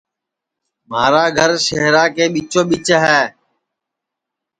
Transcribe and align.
مھارا 0.89 1.23
گھر 1.37 1.51
شہرا 1.65 2.03
کے 2.15 2.25
ٻیچو 2.33 2.61
ٻیچ 2.69 2.87
ہے 3.03 3.21